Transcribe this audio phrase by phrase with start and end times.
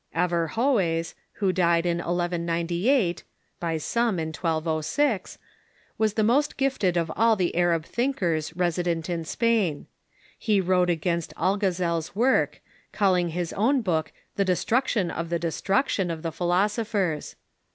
[0.15, 3.23] Averrhoes, who died in 1198
[3.59, 5.37] (by some, in 1206),
[5.99, 9.85] was the most gifted of all the Arab thinkers resident in Spain.
[10.39, 14.37] He wrote against Algazel's work, calling his own book Averrhoes.
[14.37, 17.35] the "Destruction of the Destruction of the Philoso phers."